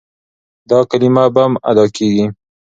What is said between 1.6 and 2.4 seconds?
ادا کېږي.